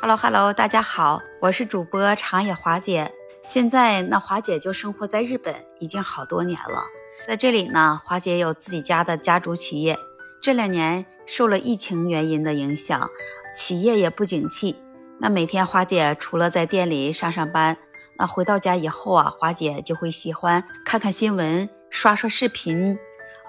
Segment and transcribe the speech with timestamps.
[0.00, 3.12] Hello Hello，大家好，我是主播长野华姐。
[3.42, 6.84] 现在那华姐就生活在日本已经好多年了，
[7.26, 9.98] 在这里呢，华姐有自己家的家族企业。
[10.40, 13.10] 这两年受了疫情原因的影响，
[13.56, 14.80] 企业也不景气。
[15.18, 17.76] 那每天华姐除了在店里上上班，
[18.18, 22.96] 那回到家以后啊，华姐就会喜欢看看新闻，刷刷视频，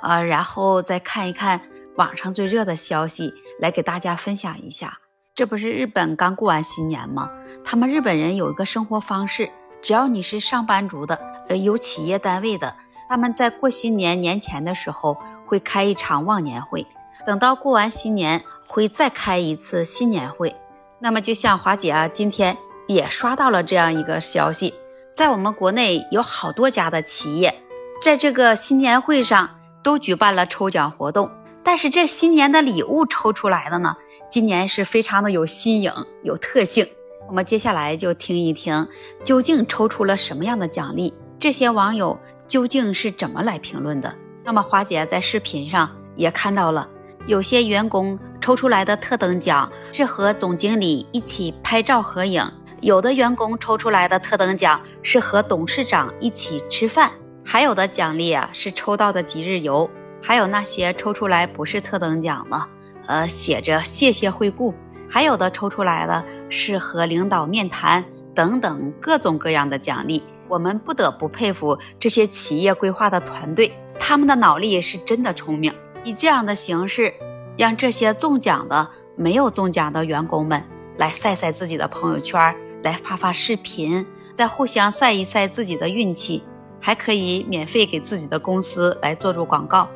[0.01, 1.61] 呃，然后再看一看
[1.97, 4.97] 网上最热的消息，来给大家分享一下。
[5.39, 7.31] 这不是日本刚过完新年吗？
[7.63, 9.49] 他们日本人有一个生活方式，
[9.81, 11.17] 只要你是上班族的，
[11.47, 12.75] 呃，有企业单位的，
[13.07, 16.85] 他们在过新年年前的时候会开一场忘年会，
[17.25, 20.53] 等到过完新年会再开一次新年会。
[20.99, 22.57] 那么就像华姐啊，今天
[22.89, 24.73] 也刷到了这样一个消息，
[25.15, 27.63] 在我们国内有好多家的企业，
[28.03, 29.51] 在这个新年会上
[29.83, 31.31] 都举办了抽奖活动，
[31.63, 33.95] 但是这新年的礼物抽出来的呢？
[34.29, 36.87] 今年是非常的有新颖、有特性。
[37.27, 38.87] 我们接下来就听一听，
[39.23, 41.11] 究竟抽出了什么样的奖励？
[41.39, 42.17] 这些网友
[42.47, 44.13] 究竟是怎么来评论的？
[44.43, 46.87] 那么华姐在视频上也看到了，
[47.25, 52.47] 有些员工抽出来的特等奖是和总经理一起拍照合影，
[52.81, 57.11] 有的员工抽出来的特等奖是和董事长一起吃饭，
[57.43, 59.89] 还有的奖励啊是抽到的几日游，
[60.21, 62.69] 还有那些抽出来不是特等奖的。
[63.07, 64.73] 呃，写着谢谢惠顾，
[65.09, 68.05] 还有的抽出来的是和领导面谈
[68.35, 70.21] 等等各种各样的奖励。
[70.47, 75.73] 我们不得不佩服这些企业规划的团队，他们的脑力是真的聪明。
[76.03, 77.13] 以这样的形式，
[77.57, 80.63] 让这些中奖的、没有中奖的员工们
[80.97, 86.43] 来晒晒自己的朋友圈，来发发视频，再互相晒一晒自己的运气，
[86.79, 89.87] 还可以免费给自己的公司来做做广告。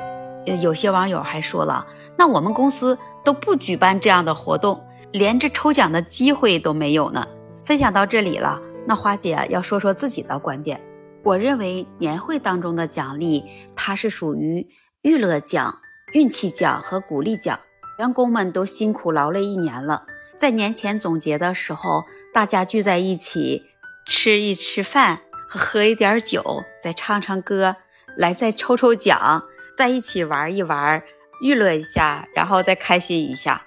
[0.62, 1.86] 有些网友还说了。
[2.18, 7.28] 那我们公司都不举办这样的活动，连这抽奖的机会都没有呢。
[7.64, 10.80] 分享到这里了，那花姐要说说自己的观点。
[11.24, 13.44] 我认为年会当中的奖励，
[13.76, 14.68] 它是属于
[15.02, 15.80] 娱乐奖、
[16.14, 17.60] 运气奖和鼓励奖。
[18.00, 22.04] 员工们都辛苦劳累一年了，在年前总结的时候，
[22.34, 23.64] 大家聚在一起
[24.06, 26.44] 吃一吃饭，喝一点酒，
[26.82, 27.78] 再唱唱歌，
[28.18, 29.44] 来再抽抽奖，
[29.78, 31.04] 在一起玩一玩。
[31.44, 33.64] 娱乐一下，然后再开心一下，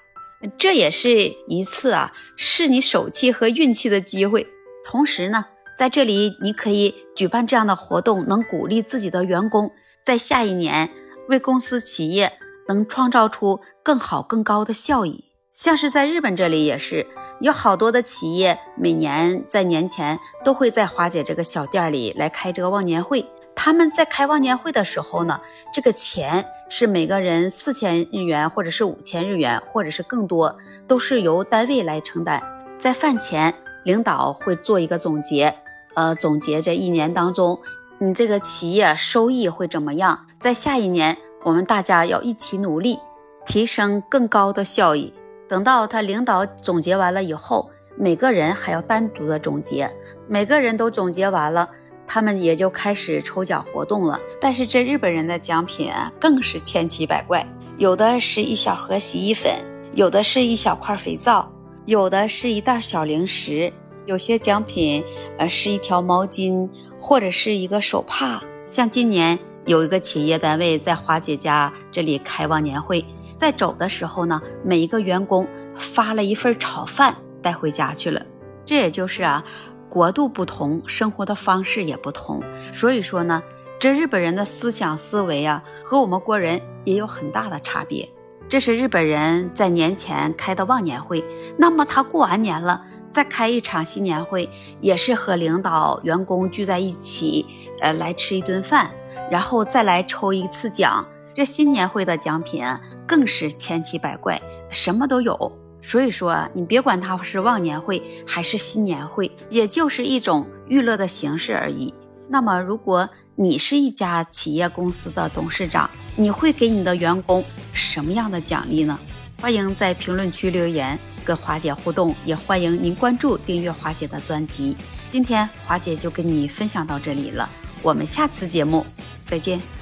[0.56, 4.46] 这也是一次啊试你手气和运气的机会。
[4.82, 5.44] 同时呢，
[5.76, 9.70] 在这里你可以举办这样的活动，能鼓励自己的员工
[10.02, 10.90] 在下一年
[11.28, 12.32] 为公司企业
[12.66, 15.26] 能创造出更好更高的效益。
[15.52, 17.06] 像是在日本这里也是
[17.40, 23.26] 有好多的企业，每年在年前都会在华姐这个小店里来开这个忘年会。
[23.58, 25.40] 他们在开忘年会的时候呢，
[25.76, 30.56] 这个钱是每个人四千日元，或者是五千日元，或者是更多，
[30.88, 32.42] 都是由单位来承担。
[32.78, 33.52] 在饭前，
[33.84, 35.54] 领导会做一个总结，
[35.92, 37.60] 呃，总结这一年当中，
[37.98, 40.26] 你这个企业收益会怎么样？
[40.40, 41.14] 在下一年，
[41.44, 42.98] 我们大家要一起努力，
[43.44, 45.12] 提升更高的效益。
[45.46, 49.94] 等到他领导总结完了以后，每个人还要单独的总结，
[50.26, 51.68] 每个人都总结完了。
[52.06, 57.46] 他们也就开始抽奖活动了，但是这日本人的奖品，更是千奇百怪，
[57.76, 59.52] 有的是一小盒洗衣粉，
[59.92, 61.50] 有的是一小块肥皂，
[61.84, 63.72] 有的是一袋小零食，
[64.06, 65.04] 有些奖品
[65.38, 66.68] 呃是一条毛巾
[67.00, 68.42] 或者是一个手帕。
[68.66, 73.04] 像今年有一个企业单位在华姐家这里开忘年会，
[73.36, 75.46] 在走的时候呢，每一个员工
[75.76, 78.24] 发了一份炒饭带回家去了，
[78.64, 79.44] 这也就是啊。
[79.88, 82.42] 国度不同，生活的方式也不同，
[82.72, 83.42] 所以说呢，
[83.78, 88.08] 这日本人的思想思维啊，和我们国人也有很大的差别。
[88.48, 91.24] 这是日本人在年前开的忘年会，
[91.56, 94.48] 那么他过完年了，再开一场新年会，
[94.80, 97.46] 也是和领导、员工聚在一起，
[97.80, 98.90] 呃，来吃一顿饭，
[99.30, 101.06] 然后再来抽一次奖。
[101.34, 102.64] 这新年会的奖品
[103.06, 104.40] 更是千奇百怪，
[104.70, 105.52] 什么都有。
[105.82, 111.94] 所以说啊，你别管它是忘年会还是新年会，也就是一种娱乐的形式而已。
[112.28, 118.98] 那么，如果你是一家企业公司的董事长，你会给你的员工什么样的奖励呢？
[119.40, 124.74] 欢迎在评论区留言跟华姐互动，也欢迎您关注订阅华姐的专辑。
[125.12, 127.48] 今天华姐就跟你分享到这里了，
[127.82, 128.84] 我们下次节目
[129.24, 129.75] 再见。